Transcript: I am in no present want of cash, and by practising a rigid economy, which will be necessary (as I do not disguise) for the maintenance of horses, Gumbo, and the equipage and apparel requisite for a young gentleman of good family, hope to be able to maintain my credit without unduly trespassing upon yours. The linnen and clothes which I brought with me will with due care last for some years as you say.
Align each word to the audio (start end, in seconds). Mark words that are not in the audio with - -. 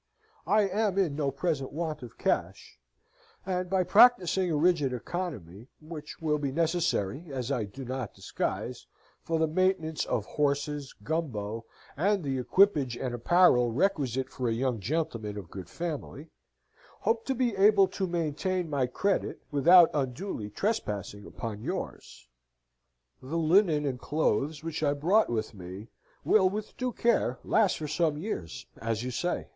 I 0.47 0.63
am 0.67 0.97
in 0.97 1.15
no 1.15 1.29
present 1.29 1.71
want 1.71 2.01
of 2.01 2.17
cash, 2.17 2.79
and 3.45 3.69
by 3.69 3.83
practising 3.83 4.49
a 4.49 4.55
rigid 4.57 4.93
economy, 4.93 5.67
which 5.79 6.19
will 6.19 6.39
be 6.39 6.51
necessary 6.51 7.25
(as 7.31 7.51
I 7.51 7.65
do 7.65 7.85
not 7.85 8.15
disguise) 8.15 8.87
for 9.21 9.37
the 9.37 9.45
maintenance 9.45 10.05
of 10.05 10.25
horses, 10.25 10.95
Gumbo, 11.03 11.65
and 11.95 12.23
the 12.23 12.39
equipage 12.39 12.97
and 12.97 13.13
apparel 13.13 13.71
requisite 13.71 14.27
for 14.31 14.49
a 14.49 14.53
young 14.53 14.79
gentleman 14.79 15.37
of 15.37 15.51
good 15.51 15.69
family, 15.69 16.31
hope 17.01 17.23
to 17.27 17.35
be 17.35 17.55
able 17.55 17.87
to 17.89 18.07
maintain 18.07 18.71
my 18.71 18.87
credit 18.87 19.39
without 19.51 19.91
unduly 19.93 20.49
trespassing 20.49 21.27
upon 21.27 21.61
yours. 21.61 22.27
The 23.21 23.37
linnen 23.37 23.85
and 23.85 23.99
clothes 23.99 24.63
which 24.63 24.81
I 24.81 24.93
brought 24.95 25.29
with 25.29 25.53
me 25.53 25.89
will 26.25 26.49
with 26.49 26.75
due 26.75 26.91
care 26.91 27.37
last 27.43 27.77
for 27.77 27.87
some 27.87 28.17
years 28.17 28.65
as 28.81 29.03
you 29.03 29.11
say. 29.11 29.49